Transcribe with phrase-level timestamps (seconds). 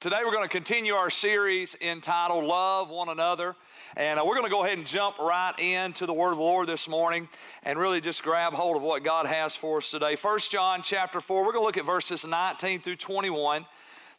[0.00, 3.54] Today we're going to continue our series entitled Love One Another.
[3.98, 6.42] And uh, we're going to go ahead and jump right into the Word of the
[6.42, 7.28] Lord this morning
[7.64, 10.16] and really just grab hold of what God has for us today.
[10.16, 13.66] 1 John chapter 4, we're going to look at verses 19 through 21.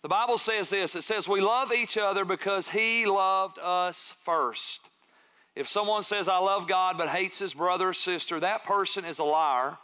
[0.04, 4.88] The Bible says this it says, We love each other because He loved us first.
[5.56, 9.18] If someone says, I love God, but hates his brother or sister, that person is
[9.18, 9.80] a liar.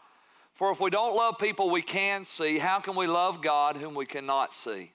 [0.53, 3.95] For if we don't love people we can see, how can we love God whom
[3.95, 4.91] we cannot see?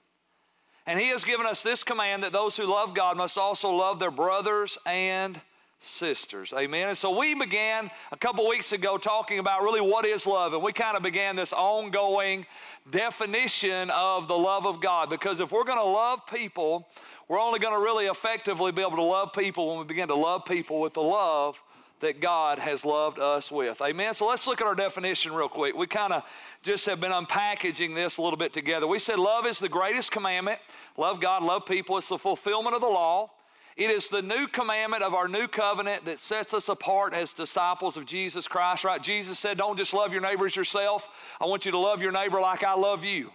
[0.85, 3.99] And he has given us this command that those who love God must also love
[3.99, 5.39] their brothers and
[5.79, 6.53] sisters.
[6.57, 6.89] Amen.
[6.89, 10.53] And so we began a couple weeks ago talking about really what is love.
[10.53, 12.45] And we kind of began this ongoing
[12.89, 15.09] definition of the love of God.
[15.09, 16.87] Because if we're going to love people,
[17.27, 20.15] we're only going to really effectively be able to love people when we begin to
[20.15, 21.61] love people with the love
[22.03, 23.81] that God has loved us with.
[23.81, 24.13] Amen.
[24.13, 25.75] So let's look at our definition real quick.
[25.75, 26.23] We kind of
[26.61, 28.85] just have been unpackaging this a little bit together.
[28.85, 30.59] We said love is the greatest commandment.
[30.97, 31.97] Love God, love people.
[31.97, 33.31] It's the fulfillment of the law.
[33.77, 37.95] It is the new commandment of our new covenant that sets us apart as disciples
[37.95, 39.01] of Jesus Christ, right?
[39.01, 41.07] Jesus said, Don't just love your neighbor as yourself.
[41.39, 43.31] I want you to love your neighbor like I love you.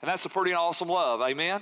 [0.00, 1.20] And that's a pretty awesome love.
[1.20, 1.60] Amen.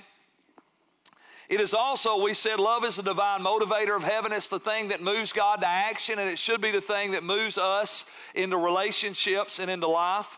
[1.48, 4.32] It is also, we said, love is the divine motivator of heaven.
[4.32, 7.24] It's the thing that moves God to action, and it should be the thing that
[7.24, 8.04] moves us
[8.34, 10.36] into relationships and into life.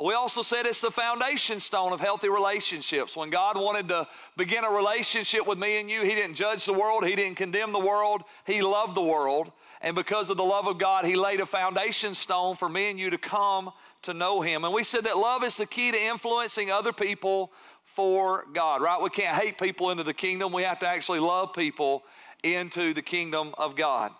[0.00, 3.16] We also said it's the foundation stone of healthy relationships.
[3.16, 6.72] When God wanted to begin a relationship with me and you, He didn't judge the
[6.72, 9.52] world, He didn't condemn the world, He loved the world.
[9.82, 12.98] And because of the love of God, He laid a foundation stone for me and
[12.98, 14.64] you to come to know Him.
[14.64, 17.52] And we said that love is the key to influencing other people
[17.94, 19.00] for God, right?
[19.00, 20.52] We can't hate people into the kingdom.
[20.52, 22.04] We have to actually love people
[22.42, 24.12] into the kingdom of God.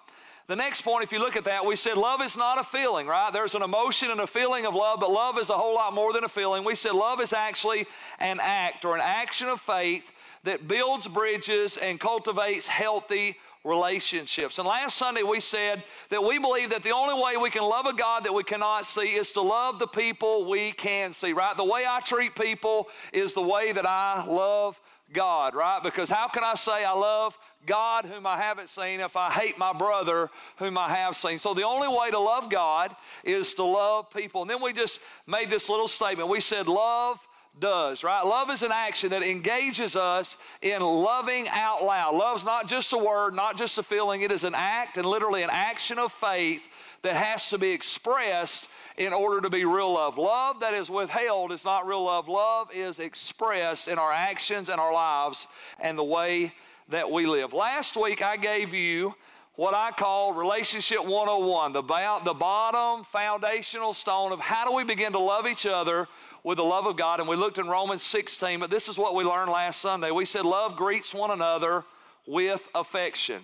[0.49, 3.07] The next point, if you look at that, we said love is not a feeling,
[3.07, 3.33] right?
[3.33, 6.13] There's an emotion and a feeling of love, but love is a whole lot more
[6.13, 6.65] than a feeling.
[6.65, 7.87] We said love is actually
[8.19, 10.11] an act or an action of faith
[10.45, 14.59] that builds bridges and cultivates healthy relationships.
[14.59, 17.87] And last Sunday we said that we believe that the only way we can love
[17.87, 21.57] a God that we cannot see is to love the people we can see, right?
[21.57, 24.81] The way I treat people is the way that I love
[25.13, 25.83] God, right?
[25.83, 29.59] Because how can I say I love God whom I haven't seen if I hate
[29.59, 31.39] my brother whom I have seen?
[31.39, 34.43] So the only way to love God is to love people.
[34.43, 36.29] And then we just made this little statement.
[36.29, 37.19] We said, love
[37.59, 38.23] does, right?
[38.23, 42.15] Love is an action that engages us in loving out loud.
[42.15, 45.43] Love's not just a word, not just a feeling, it is an act and literally
[45.43, 46.63] an action of faith
[47.03, 50.19] that has to be expressed in order to be real love.
[50.19, 52.29] Love that is withheld is not real love.
[52.29, 55.47] Love is expressed in our actions and our lives
[55.81, 56.53] and the way
[56.89, 57.53] that we live.
[57.53, 59.15] Last week I gave you
[59.55, 61.83] what I call Relationship 101, the,
[62.25, 66.09] the bottom foundational stone of how do we begin to love each other
[66.43, 67.21] with the love of God.
[67.21, 70.11] And we looked in Romans 16, but this is what we learned last Sunday.
[70.11, 71.85] We said love greets one another
[72.27, 73.43] with affection.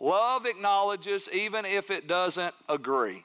[0.00, 3.24] Love acknowledges even if it doesn't agree.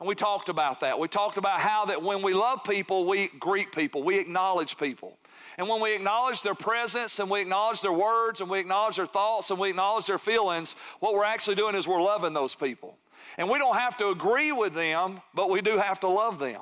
[0.00, 0.98] And we talked about that.
[0.98, 5.16] We talked about how that when we love people, we greet people, we acknowledge people.
[5.56, 9.06] And when we acknowledge their presence and we acknowledge their words and we acknowledge their
[9.06, 12.96] thoughts and we acknowledge their feelings, what we're actually doing is we're loving those people.
[13.38, 16.60] And we don't have to agree with them, but we do have to love them.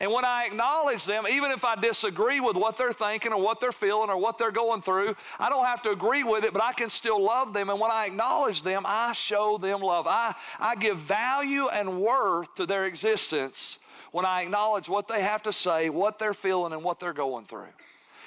[0.00, 3.58] And when I acknowledge them, even if I disagree with what they're thinking or what
[3.58, 6.62] they're feeling or what they're going through, I don't have to agree with it, but
[6.62, 7.68] I can still love them.
[7.68, 10.06] And when I acknowledge them, I show them love.
[10.06, 13.80] I, I give value and worth to their existence
[14.12, 17.46] when I acknowledge what they have to say, what they're feeling, and what they're going
[17.46, 17.66] through.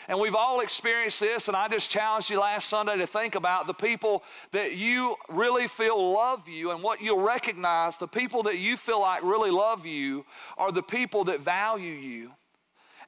[0.08, 3.68] And we've all experienced this, and I just challenged you last Sunday to think about
[3.68, 8.58] the people that you really feel love you and what you'll recognize the people that
[8.58, 10.26] you feel like really love you
[10.58, 12.32] are the people that value you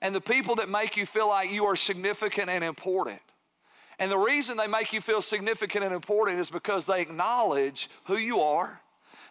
[0.02, 3.22] and the people that make you feel like you are significant and important.
[4.00, 8.18] And the reason they make you feel significant and important is because they acknowledge who
[8.18, 8.82] you are,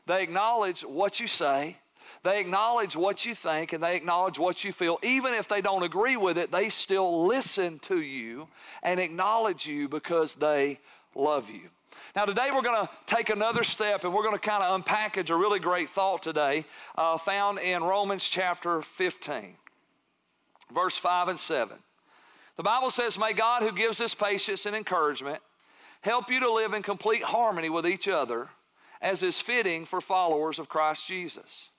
[0.07, 1.77] they acknowledge what you say,
[2.23, 4.99] they acknowledge what you think and they acknowledge what you feel.
[5.03, 8.49] Even if they don't agree with it, they still listen to you
[8.83, 10.79] and acknowledge you because they
[11.15, 11.63] love you.
[12.15, 15.31] Now, today we're going to take another step and we're going to kind of unpackage
[15.31, 16.65] a really great thought today
[16.97, 19.57] uh, found in Romans chapter 15,
[20.75, 21.77] verse 5 and 7.
[22.57, 25.41] The Bible says, May God, who gives us patience and encouragement,
[26.03, 28.51] help you to live in complete harmony with each other
[29.01, 31.71] as is fitting for followers of Christ Jesus.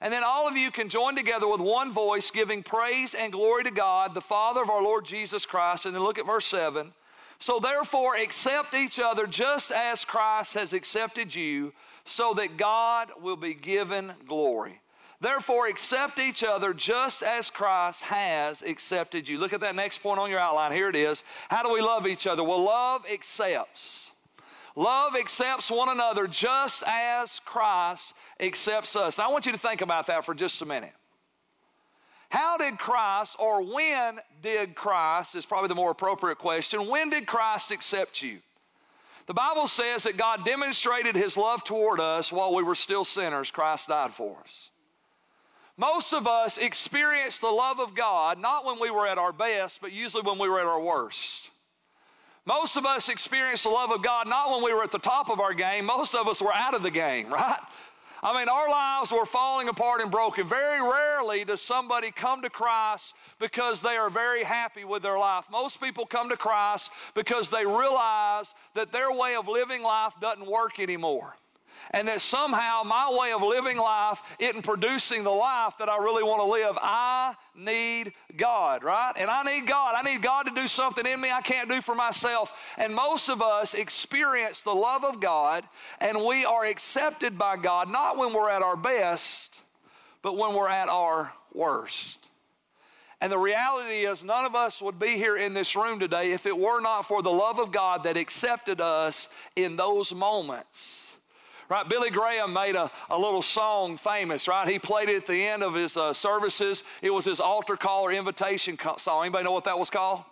[0.00, 3.64] And then all of you can join together with one voice, giving praise and glory
[3.64, 5.84] to God, the Father of our Lord Jesus Christ.
[5.84, 6.92] And then look at verse 7.
[7.38, 11.72] So therefore, accept each other just as Christ has accepted you,
[12.04, 14.80] so that God will be given glory.
[15.20, 19.38] Therefore, accept each other just as Christ has accepted you.
[19.38, 20.72] Look at that next point on your outline.
[20.72, 21.24] Here it is.
[21.50, 22.42] How do we love each other?
[22.42, 24.12] Well, love accepts.
[24.76, 29.18] Love accepts one another just as Christ accepts us.
[29.18, 30.92] Now, I want you to think about that for just a minute.
[32.30, 37.26] How did Christ, or when did Christ, is probably the more appropriate question, when did
[37.26, 38.38] Christ accept you?
[39.26, 43.50] The Bible says that God demonstrated his love toward us while we were still sinners.
[43.50, 44.70] Christ died for us.
[45.76, 49.80] Most of us experienced the love of God not when we were at our best,
[49.80, 51.49] but usually when we were at our worst.
[52.46, 55.28] Most of us experienced the love of God not when we were at the top
[55.28, 57.60] of our game, most of us were out of the game, right?
[58.22, 60.46] I mean, our lives were falling apart and broken.
[60.46, 65.46] Very rarely does somebody come to Christ because they are very happy with their life.
[65.50, 70.46] Most people come to Christ because they realize that their way of living life doesn't
[70.46, 71.34] work anymore
[71.92, 76.22] and that somehow my way of living life isn't producing the life that I really
[76.22, 76.78] want to live.
[76.80, 79.12] I need God, right?
[79.16, 79.94] And I need God.
[79.96, 82.52] I need God to do something in me I can't do for myself.
[82.76, 85.64] And most of us experience the love of God
[86.00, 89.60] and we are accepted by God not when we're at our best,
[90.22, 92.18] but when we're at our worst.
[93.22, 96.46] And the reality is, none of us would be here in this room today if
[96.46, 101.12] it were not for the love of God that accepted us in those moments
[101.70, 101.88] right?
[101.88, 104.68] Billy Graham made a, a little song famous, right?
[104.68, 106.82] He played it at the end of his uh, services.
[107.00, 109.22] It was his altar call or invitation song.
[109.22, 110.24] Anybody know what that was called?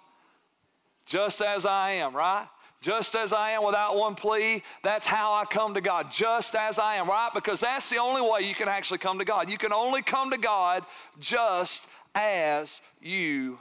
[1.06, 2.46] Just as I am, right?
[2.81, 6.12] Just as I am without one plea, that's how I come to God.
[6.12, 7.31] Just as I am, right?
[7.32, 9.49] Because that's the only way you can actually come to God.
[9.49, 10.85] You can only come to God
[11.19, 13.58] just as you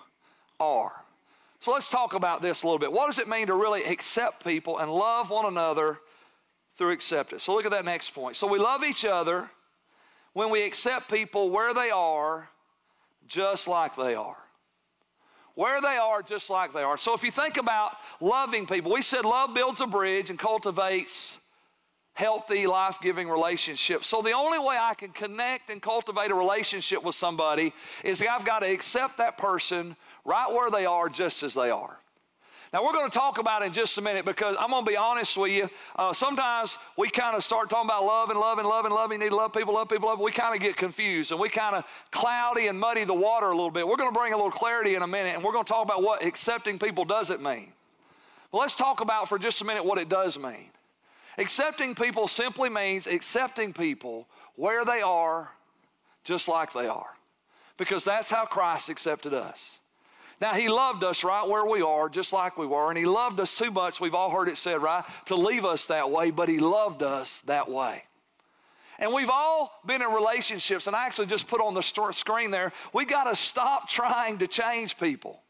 [0.59, 0.91] are.
[1.59, 2.91] So let's talk about this a little bit.
[2.91, 5.99] What does it mean to really accept people and love one another
[6.77, 7.43] through acceptance.
[7.43, 8.35] So look at that next point.
[8.35, 9.49] So we love each other
[10.33, 12.49] when we accept people where they are,
[13.27, 14.37] just like they are.
[15.55, 16.97] Where they are, just like they are.
[16.97, 21.35] So if you think about loving people, we said love builds a bridge and cultivates
[22.13, 24.07] healthy, life giving relationships.
[24.07, 28.45] So the only way I can connect and cultivate a relationship with somebody is I've
[28.45, 29.95] got to accept that person
[30.25, 31.99] right where they are, just as they are.
[32.73, 34.91] Now, we're going to talk about it in just a minute because I'm going to
[34.91, 35.69] be honest with you.
[35.95, 39.11] Uh, sometimes we kind of start talking about love and love and love and love.
[39.11, 40.19] You need to love people, love people, love.
[40.19, 43.55] We kind of get confused and we kind of cloudy and muddy the water a
[43.55, 43.87] little bit.
[43.87, 45.85] We're going to bring a little clarity in a minute and we're going to talk
[45.85, 47.71] about what accepting people doesn't mean.
[48.51, 50.69] But let's talk about for just a minute what it does mean.
[51.37, 55.51] Accepting people simply means accepting people where they are,
[56.23, 57.15] just like they are,
[57.77, 59.79] because that's how Christ accepted us.
[60.39, 63.39] Now, He loved us right where we are, just like we were, and He loved
[63.39, 66.49] us too much, we've all heard it said, right, to leave us that way, but
[66.49, 68.03] He loved us that way.
[68.99, 72.73] And we've all been in relationships, and I actually just put on the screen there,
[72.93, 75.41] we got to stop trying to change people.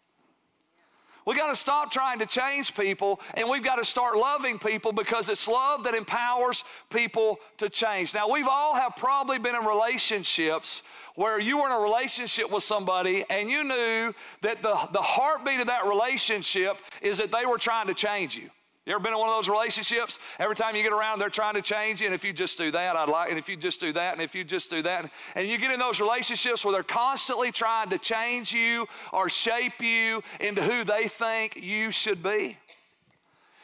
[1.27, 4.93] We got to stop trying to change people and we've got to start loving people
[4.93, 8.13] because it's love that empowers people to change.
[8.13, 10.83] Now, we've all have probably been in relationships
[11.15, 15.59] where you were in a relationship with somebody and you knew that the, the heartbeat
[15.59, 18.49] of that relationship is that they were trying to change you.
[18.87, 20.17] You ever been in one of those relationships?
[20.39, 22.71] Every time you get around, they're trying to change you, and if you just do
[22.71, 25.11] that, I'd like, and if you just do that, and if you just do that,
[25.35, 29.81] and you get in those relationships where they're constantly trying to change you or shape
[29.81, 32.57] you into who they think you should be.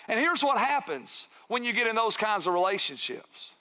[0.09, 3.53] And here's what happens when you get in those kinds of relationships.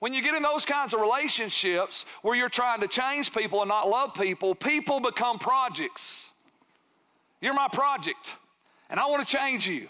[0.00, 3.70] When you get in those kinds of relationships where you're trying to change people and
[3.70, 6.34] not love people, people become projects.
[7.40, 8.36] You're my project,
[8.90, 9.88] and I want to change you.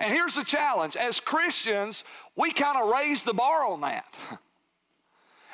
[0.00, 2.04] And here's the challenge as Christians,
[2.34, 4.12] we kind of raise the bar on that.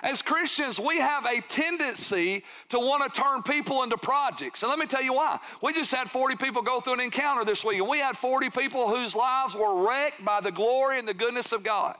[0.02, 4.62] As Christians, we have a tendency to want to turn people into projects.
[4.62, 5.40] And let me tell you why.
[5.62, 8.50] We just had 40 people go through an encounter this week, and we had 40
[8.50, 11.96] people whose lives were wrecked by the glory and the goodness of God.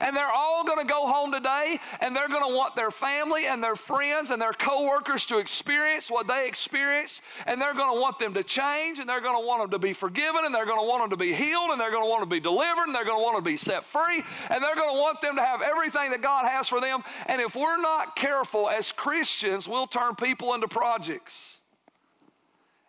[0.00, 3.46] And they're all going to go home today and they're going to want their family
[3.46, 7.20] and their friends and their coworkers to experience what they experienced.
[7.46, 9.78] And they're going to want them to change and they're going to want them to
[9.78, 12.08] be forgiven and they're going to want them to be healed and they're going to
[12.08, 14.74] want to be delivered and they're going to want to be set free and they're
[14.74, 17.02] going to want them to have everything that God has for them.
[17.26, 21.60] And if we're not careful as Christians, we'll turn people into projects.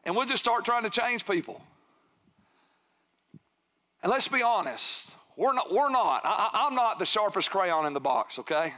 [0.06, 1.62] And we'll just start trying to change people.
[4.02, 6.22] And let's be honest we're not, we're not.
[6.24, 8.76] I, am not the sharpest crayon in the box, okay?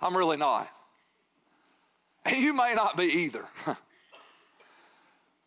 [0.00, 0.70] I'm really not.
[2.24, 3.44] And you may not be either.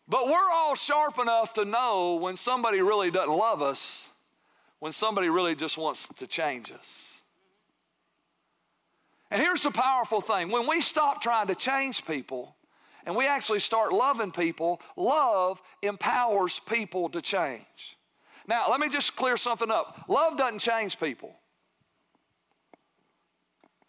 [0.06, 4.10] but we're all sharp enough to know when somebody really doesn't love us,
[4.78, 7.22] when somebody really just wants to change us.
[9.30, 12.54] And here's the powerful thing when we stop trying to change people
[13.06, 17.95] and we actually start loving people, love empowers people to change.
[18.48, 21.34] Now, let me just clear something up love doesn't change people.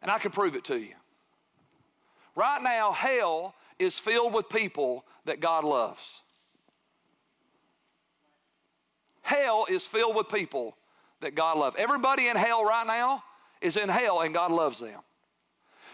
[0.01, 0.93] And I can prove it to you.
[2.35, 6.21] Right now, hell is filled with people that God loves.
[9.21, 10.77] Hell is filled with people
[11.21, 11.75] that God loves.
[11.77, 13.23] Everybody in hell right now
[13.59, 14.99] is in hell and God loves them.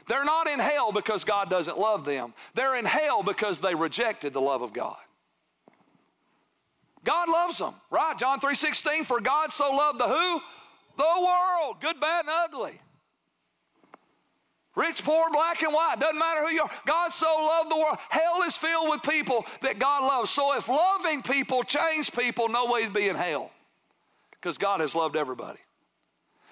[0.08, 2.34] They're not in hell because God doesn't love them.
[2.54, 4.98] They're in hell because they rejected the love of God.
[7.04, 8.18] God loves them, right?
[8.18, 10.42] John 3:16 for God so loved the who?
[10.96, 12.80] The world, good, bad and ugly.
[14.76, 16.72] Rich, poor, black, and white, doesn't matter who you are.
[16.86, 17.98] God so loved the world.
[18.10, 20.32] Hell is filled with people that God loves.
[20.32, 23.52] So if loving people change people, no way to be in hell.
[24.32, 25.60] Because God has loved everybody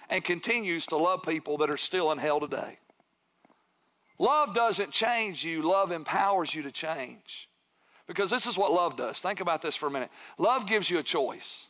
[0.09, 2.77] and continues to love people that are still in hell today.
[4.19, 7.49] Love doesn't change you, love empowers you to change.
[8.11, 9.19] Because this is what love does.
[9.19, 10.09] Think about this for a minute.
[10.37, 11.69] Love gives you a choice.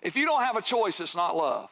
[0.00, 1.70] If you don't have a choice, it's not love.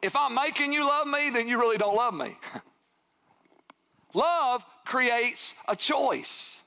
[0.00, 2.38] If I'm making you love me, then you really don't love me.
[4.14, 6.62] love creates a choice.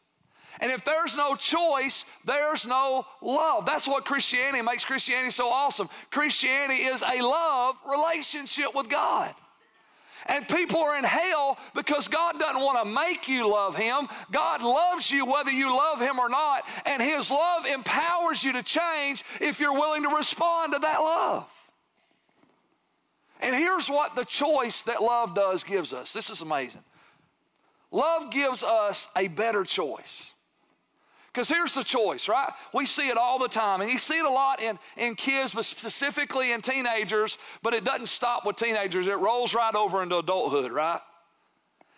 [0.60, 3.66] And if there's no choice, there's no love.
[3.66, 5.90] That's what Christianity makes Christianity so awesome.
[6.12, 9.34] Christianity is a love relationship with God.
[10.28, 14.08] And people are in hell because God doesn't want to make you love Him.
[14.32, 16.64] God loves you whether you love Him or not.
[16.86, 21.50] And His love empowers you to change if you're willing to respond to that love.
[23.42, 26.14] And here's what the choice that love does gives us.
[26.14, 26.84] This is amazing.
[27.92, 30.34] Love gives us a better choice.
[31.34, 32.52] Because here's the choice, right?
[32.74, 33.80] We see it all the time.
[33.80, 37.86] And you see it a lot in, in kids, but specifically in teenagers, but it
[37.86, 39.08] doesn't stop with teenagers.
[39.08, 41.00] It rolls right over into adulthood, right?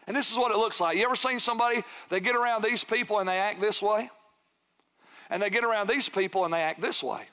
[0.06, 0.98] And this is what it looks like.
[0.98, 4.12] You ever seen somebody, they get around these people and they act this way?
[5.32, 7.24] And they get around these people and they act this way.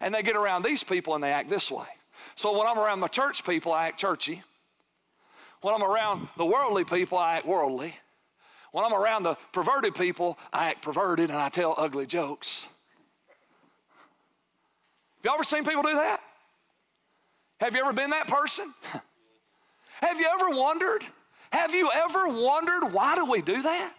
[0.00, 1.86] And they get around these people and they act this way.
[2.34, 4.42] So when I'm around my church people, I act churchy.
[5.62, 7.94] When I'm around the worldly people, I act worldly.
[8.74, 12.66] When I'm around the perverted people, I act perverted and I tell ugly jokes.
[15.18, 16.20] Have you ever seen people do that?
[17.60, 18.74] Have you ever been that person?
[20.02, 21.04] Have you ever wondered?
[21.52, 23.92] Have you ever wondered why do we do that?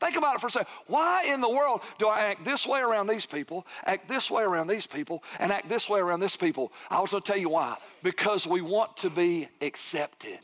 [0.00, 0.68] Think about it for a second.
[0.86, 4.44] Why in the world do I act this way around these people, act this way
[4.44, 6.72] around these people, and act this way around this people?
[6.88, 7.76] I also tell you why.
[8.02, 10.38] Because we want to be accepted.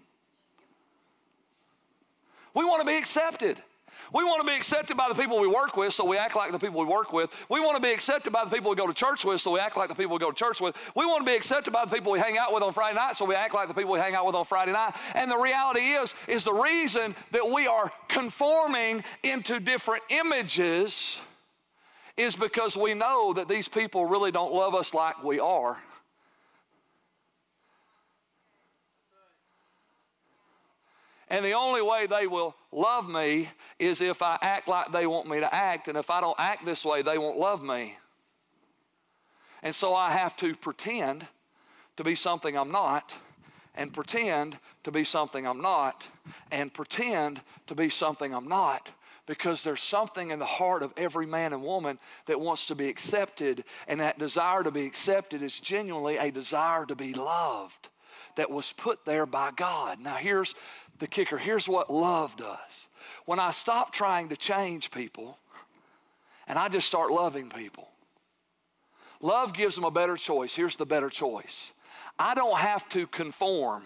[2.54, 3.62] We want to be accepted.
[4.12, 6.50] We want to be accepted by the people we work with, so we act like
[6.50, 7.30] the people we work with.
[7.48, 9.60] We want to be accepted by the people we go to church with, so we
[9.60, 10.74] act like the people we go to church with.
[10.96, 13.16] We want to be accepted by the people we hang out with on Friday night,
[13.16, 14.94] so we act like the people we hang out with on Friday night.
[15.14, 21.20] And the reality is, is the reason that we are conforming into different images
[22.16, 25.78] is because we know that these people really don't love us like we are.
[31.30, 35.28] And the only way they will love me is if I act like they want
[35.28, 35.86] me to act.
[35.86, 37.96] And if I don't act this way, they won't love me.
[39.62, 41.26] And so I have to pretend
[41.96, 43.14] to be something I'm not,
[43.76, 46.08] and pretend to be something I'm not,
[46.50, 48.88] and pretend to be something I'm not.
[49.26, 52.88] Because there's something in the heart of every man and woman that wants to be
[52.88, 57.90] accepted, and that desire to be accepted is genuinely a desire to be loved
[58.36, 60.00] that was put there by God.
[60.00, 60.54] Now, here's
[61.00, 61.38] the kicker.
[61.38, 62.88] Here's what love does.
[63.24, 65.36] When I stop trying to change people
[66.46, 67.88] and I just start loving people,
[69.20, 70.54] love gives them a better choice.
[70.54, 71.72] Here's the better choice
[72.18, 73.84] I don't have to conform,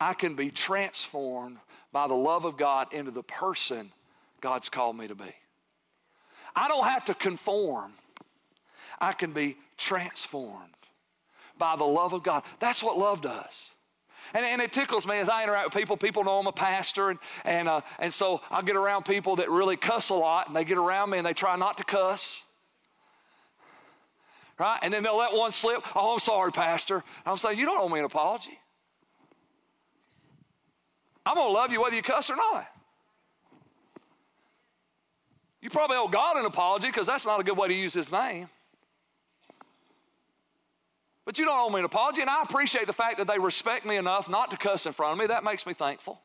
[0.00, 1.58] I can be transformed
[1.92, 3.90] by the love of God into the person
[4.40, 5.34] God's called me to be.
[6.54, 7.92] I don't have to conform,
[9.00, 10.72] I can be transformed
[11.58, 12.42] by the love of God.
[12.58, 13.74] That's what love does.
[14.34, 15.96] And, and it tickles me as I interact with people.
[15.96, 19.50] People know I'm a pastor, and, and, uh, and so I get around people that
[19.50, 22.44] really cuss a lot, and they get around me and they try not to cuss.
[24.58, 24.78] Right?
[24.82, 25.82] And then they'll let one slip.
[25.94, 27.04] Oh, I'm sorry, Pastor.
[27.26, 28.58] I'm saying, You don't owe me an apology.
[31.26, 32.68] I'm going to love you whether you cuss or not.
[35.60, 38.12] You probably owe God an apology because that's not a good way to use His
[38.12, 38.48] name.
[41.26, 43.84] But you don't owe me an apology, and I appreciate the fact that they respect
[43.84, 45.26] me enough not to cuss in front of me.
[45.26, 46.20] That makes me thankful.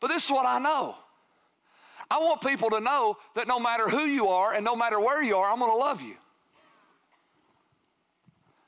[0.00, 0.96] But this is what I know.
[2.10, 5.22] I want people to know that no matter who you are and no matter where
[5.22, 6.14] you are, I'm going to love you.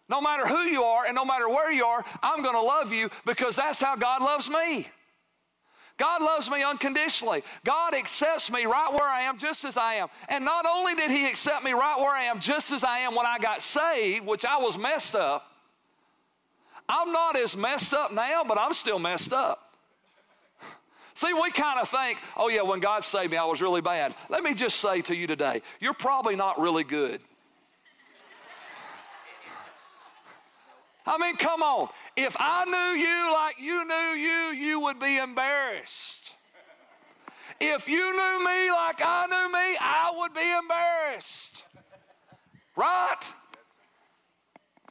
[0.09, 2.93] No matter who you are and no matter where you are, I'm going to love
[2.93, 4.89] you because that's how God loves me.
[5.99, 7.43] God loves me unconditionally.
[7.65, 10.09] God accepts me right where I am, just as I am.
[10.29, 13.15] And not only did He accept me right where I am, just as I am
[13.15, 15.45] when I got saved, which I was messed up,
[16.89, 19.75] I'm not as messed up now, but I'm still messed up.
[21.15, 24.15] See, we kind of think, oh, yeah, when God saved me, I was really bad.
[24.29, 27.21] Let me just say to you today, you're probably not really good.
[31.05, 31.89] I mean, come on.
[32.21, 36.35] If I knew you like you knew you, you would be embarrassed.
[37.61, 41.63] If you knew me like I knew me, I would be embarrassed.
[42.75, 43.21] Right?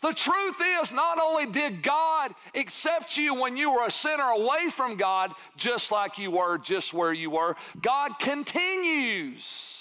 [0.02, 4.70] The truth is, not only did God accept you when you were a sinner away
[4.70, 9.77] from God, just like you were, just where you were, God continues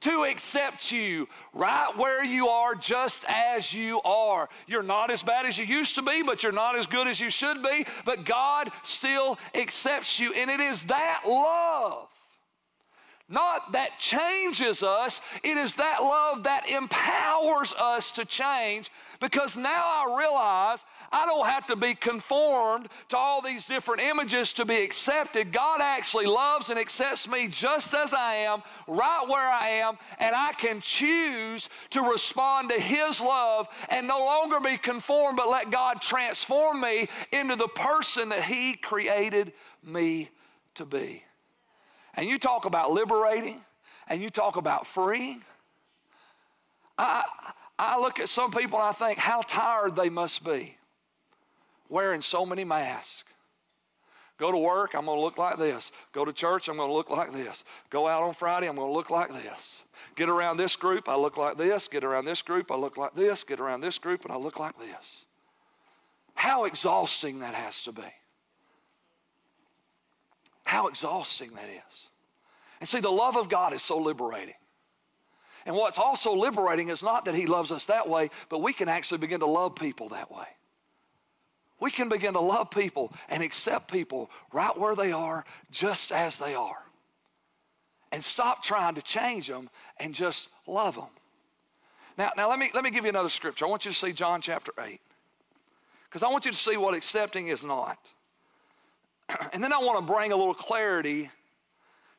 [0.00, 4.48] to accept you right where you are, just as you are.
[4.66, 7.20] You're not as bad as you used to be, but you're not as good as
[7.20, 10.32] you should be, but God still accepts you.
[10.34, 12.09] And it is that love
[13.30, 19.70] not that changes us, it is that love that empowers us to change because now
[19.70, 24.82] I realize I don't have to be conformed to all these different images to be
[24.82, 25.52] accepted.
[25.52, 30.34] God actually loves and accepts me just as I am, right where I am, and
[30.34, 35.70] I can choose to respond to His love and no longer be conformed, but let
[35.70, 39.52] God transform me into the person that He created
[39.84, 40.30] me
[40.74, 41.22] to be.
[42.20, 43.62] And you talk about liberating
[44.06, 45.42] and you talk about freeing.
[46.98, 47.24] I,
[47.78, 50.76] I look at some people and I think how tired they must be
[51.88, 53.32] wearing so many masks.
[54.36, 55.92] Go to work, I'm going to look like this.
[56.12, 57.64] Go to church, I'm going to look like this.
[57.88, 59.80] Go out on Friday, I'm going to look like this.
[60.14, 61.88] Get around this group, I look like this.
[61.88, 63.44] Get around this group, I look like this.
[63.44, 65.24] Get around this group, and I look like this.
[66.34, 68.12] How exhausting that has to be.
[70.66, 72.09] How exhausting that is.
[72.80, 74.54] And see, the love of God is so liberating.
[75.66, 78.88] And what's also liberating is not that He loves us that way, but we can
[78.88, 80.46] actually begin to love people that way.
[81.78, 86.38] We can begin to love people and accept people right where they are, just as
[86.38, 86.82] they are.
[88.12, 91.08] And stop trying to change them and just love them.
[92.18, 93.64] Now, now let, me, let me give you another scripture.
[93.64, 95.00] I want you to see John chapter 8.
[96.04, 97.98] Because I want you to see what accepting is not.
[99.52, 101.30] and then I want to bring a little clarity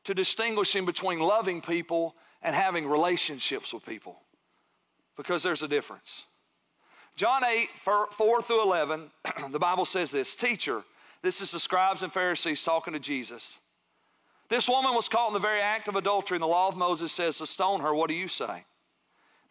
[0.04, 4.20] to distinguishing between loving people and having relationships with people
[5.16, 6.26] because there's a difference.
[7.14, 9.10] John 8, 4 through 11,
[9.50, 10.82] the Bible says this Teacher,
[11.22, 13.58] this is the scribes and Pharisees talking to Jesus.
[14.48, 17.12] This woman was caught in the very act of adultery, and the law of Moses
[17.12, 17.94] says to stone her.
[17.94, 18.64] What do you say?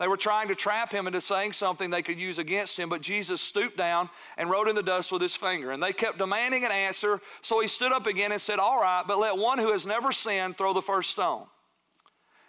[0.02, 3.02] They were trying to trap him into saying something they could use against him, but
[3.02, 5.70] Jesus stooped down and wrote in the dust with his finger.
[5.70, 9.04] And they kept demanding an answer, so he stood up again and said, All right,
[9.08, 11.46] but let one who has never sinned throw the first stone.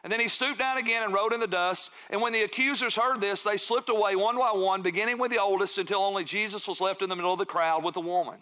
[0.03, 1.91] And then he stooped down again and wrote in the dust.
[2.09, 5.43] And when the accusers heard this, they slipped away one by one, beginning with the
[5.43, 8.38] oldest, until only Jesus was left in the middle of the crowd with the woman.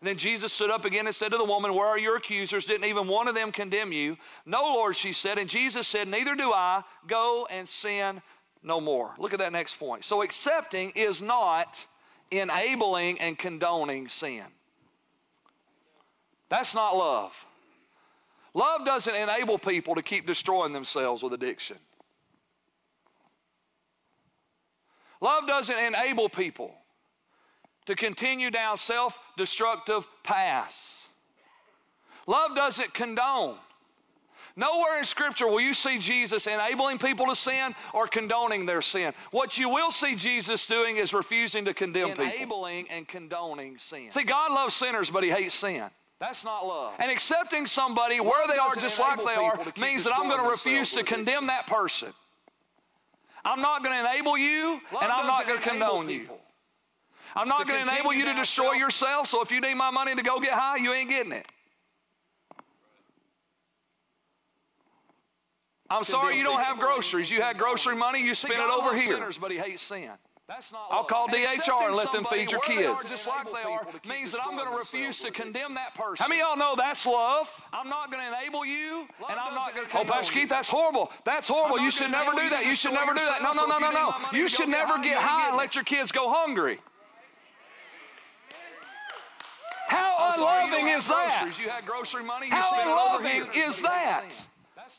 [0.00, 2.66] And then Jesus stood up again and said to the woman, Where are your accusers?
[2.66, 4.16] Didn't even one of them condemn you?
[4.44, 5.38] No, Lord, she said.
[5.38, 6.82] And Jesus said, Neither do I.
[7.06, 8.20] Go and sin
[8.62, 9.14] no more.
[9.18, 10.04] Look at that next point.
[10.04, 11.86] So accepting is not
[12.30, 14.44] enabling and condoning sin.
[16.50, 17.46] That's not love.
[18.52, 21.78] Love doesn't enable people to keep destroying themselves with addiction.
[25.20, 26.74] Love doesn't enable people
[27.86, 31.08] to continue down self destructive paths.
[32.26, 33.56] Love doesn't condone.
[34.58, 39.12] Nowhere in Scripture will you see Jesus enabling people to sin or condoning their sin.
[39.30, 42.66] What you will see Jesus doing is refusing to condemn enabling people.
[42.66, 44.10] Enabling and condoning sin.
[44.10, 45.84] See, God loves sinners, but He hates sin.
[46.18, 46.94] That's not love.
[46.98, 50.42] And accepting somebody love where they are just like they are means that I'm going
[50.42, 52.14] to refuse to condemn that person.
[53.44, 56.28] I'm not going to enable you, love and I'm not going to condone you.
[57.36, 60.14] I'm not going to enable you to destroy yourself, so if you need my money
[60.14, 61.46] to go get high, you ain't getting it.
[65.90, 67.30] I'm sorry you don't have groceries.
[67.30, 69.06] You had grocery money, you spent it over here.
[69.06, 70.10] Sinners, but he hates sin.
[70.48, 73.08] That's not I'll call DHR and let them feed your kids.
[73.08, 76.22] just like they are means that I'm going to refuse to condemn that person.
[76.22, 77.50] How many y'all know that's love?
[77.72, 79.98] I'm not going to enable you, and I'm not going to.
[79.98, 81.10] Oh, Pastor Keith, that's horrible.
[81.24, 81.80] That's horrible.
[81.80, 82.64] You should never do that.
[82.64, 83.42] You should never do that.
[83.42, 84.14] No, no, no, no, no.
[84.32, 86.78] You should never get high and let your kids go hungry.
[89.88, 91.52] How unloving is that?
[91.58, 92.48] You had grocery money.
[92.50, 94.24] How unloving is that?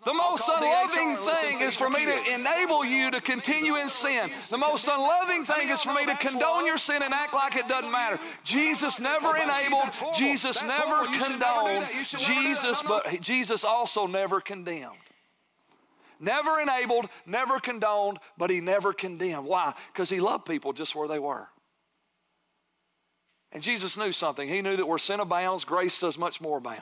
[0.05, 4.31] The most unloving thing is for me to enable you to continue in sin.
[4.49, 7.67] The most unloving thing is for me to condone your sin and act like it
[7.67, 8.19] doesn't matter.
[8.43, 14.97] Jesus never enabled, Jesus never condoned, Jesus, but Jesus also never condemned.
[16.19, 19.45] Never enabled, never condoned, but he never condemned.
[19.45, 19.73] Why?
[19.93, 21.47] Because he loved people just where they were.
[23.51, 24.47] And Jesus knew something.
[24.47, 26.81] He knew that where sin abounds, grace does much more abound.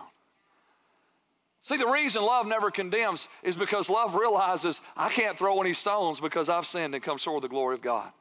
[1.62, 6.19] See, the reason love never condemns is because love realizes I can't throw any stones
[6.19, 8.12] because I've sinned and come short of the glory of God.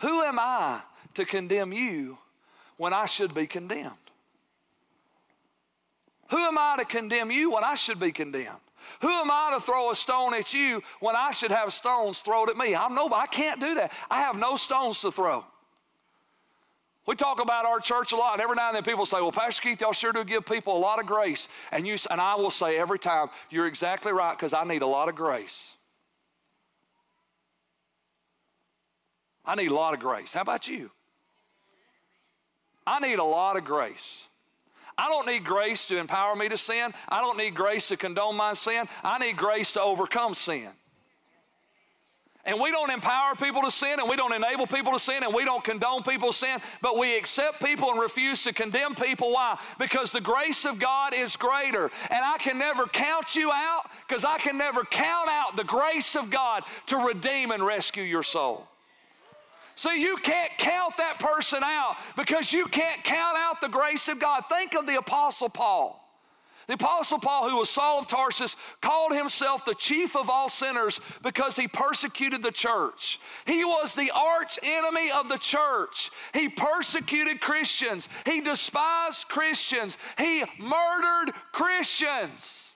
[0.00, 0.82] Who am I
[1.14, 2.18] to condemn you
[2.76, 3.92] when I should be condemned?
[6.28, 8.58] Who am I to condemn you when I should be condemned?
[9.00, 12.50] Who am I to throw a stone at you when I should have stones thrown
[12.50, 12.74] at me?
[12.74, 13.22] I'm nobody.
[13.22, 13.92] I can't do that.
[14.10, 15.44] I have no stones to throw.
[17.04, 19.32] We talk about our church a lot, and every now and then people say, Well,
[19.32, 21.48] Pastor Keith, y'all sure do give people a lot of grace.
[21.72, 24.86] And, you, and I will say every time, You're exactly right, because I need a
[24.86, 25.74] lot of grace.
[29.44, 30.32] I need a lot of grace.
[30.32, 30.90] How about you?
[32.86, 34.28] I need a lot of grace.
[34.96, 36.92] I don't need grace to empower me to sin.
[37.08, 38.88] I don't need grace to condone my sin.
[39.02, 40.68] I need grace to overcome sin.
[42.44, 45.32] And we don't empower people to sin, and we don't enable people to sin, and
[45.32, 49.32] we don't condone people's sin, but we accept people and refuse to condemn people.
[49.32, 49.56] Why?
[49.78, 51.84] Because the grace of God is greater.
[52.10, 56.16] And I can never count you out because I can never count out the grace
[56.16, 58.66] of God to redeem and rescue your soul.
[59.76, 64.18] So you can't count that person out because you can't count out the grace of
[64.18, 64.44] God.
[64.48, 66.01] Think of the Apostle Paul.
[66.66, 71.00] The Apostle Paul, who was Saul of Tarsus, called himself the chief of all sinners
[71.22, 73.18] because he persecuted the church.
[73.46, 76.10] He was the arch enemy of the church.
[76.32, 82.74] He persecuted Christians, he despised Christians, he murdered Christians.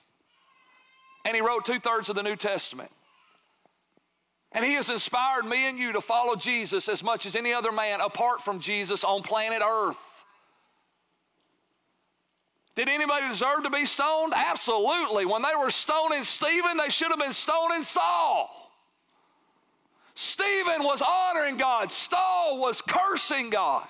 [1.25, 2.91] And he wrote two thirds of the New Testament.
[4.53, 7.71] And he has inspired me and you to follow Jesus as much as any other
[7.71, 9.97] man apart from Jesus on planet Earth.
[12.77, 14.33] Did anybody deserve to be stoned?
[14.35, 15.25] Absolutely.
[15.25, 18.71] When they were stoning Stephen, they should have been stoning Saul.
[20.13, 23.87] Stephen was honoring God, Saul was cursing God.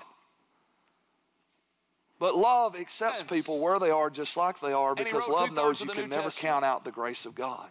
[2.18, 5.88] But love accepts people where they are just like they are because love knows you
[5.88, 6.36] can never Testament.
[6.36, 7.68] count out the grace of God.